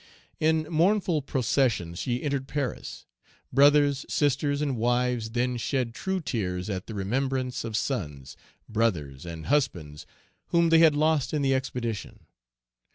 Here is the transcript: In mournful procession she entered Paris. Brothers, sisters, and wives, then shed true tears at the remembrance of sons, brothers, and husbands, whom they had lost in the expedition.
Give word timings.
In 0.39 0.63
mournful 0.67 1.21
procession 1.21 1.93
she 1.93 2.23
entered 2.23 2.47
Paris. 2.47 3.05
Brothers, 3.53 4.03
sisters, 4.09 4.59
and 4.59 4.75
wives, 4.75 5.29
then 5.29 5.57
shed 5.57 5.93
true 5.93 6.19
tears 6.19 6.71
at 6.71 6.87
the 6.87 6.95
remembrance 6.95 7.63
of 7.63 7.77
sons, 7.77 8.35
brothers, 8.67 9.27
and 9.27 9.45
husbands, 9.45 10.07
whom 10.47 10.69
they 10.69 10.79
had 10.79 10.95
lost 10.95 11.35
in 11.35 11.43
the 11.43 11.53
expedition. 11.53 12.21